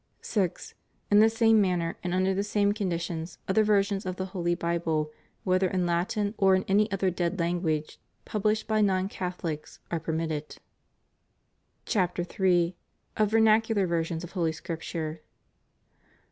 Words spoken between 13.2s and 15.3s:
Vernacular Versions of Holy Scripture.